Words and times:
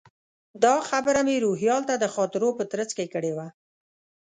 دا 0.63 0.75
خبره 0.89 1.21
مې 1.27 1.35
روهیال 1.45 1.81
ته 1.89 1.95
د 1.97 2.05
خاطرو 2.15 2.49
په 2.57 2.63
ترڅ 2.71 2.89
کې 2.97 3.05
کړې 3.13 3.31
وه. 3.37 3.47